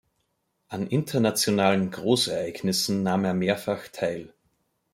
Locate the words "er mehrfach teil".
3.23-4.33